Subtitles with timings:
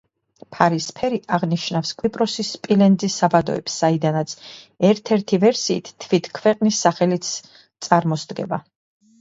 [0.53, 4.33] ფარის ფერი აღნიშნავს კვიპროსის სპილენძის საბადოებს, საიდანაც,
[4.93, 7.31] ერთ-ერთი ვერსიით, თვით ქვეყნის სახელიც
[7.89, 8.61] წარმოსდგება.